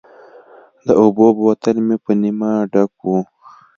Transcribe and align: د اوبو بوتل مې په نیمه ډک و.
د 0.87 0.87
اوبو 1.01 1.25
بوتل 1.37 1.77
مې 1.87 1.97
په 2.03 2.11
نیمه 2.21 2.51
ډک 2.73 2.93
و. 3.05 3.09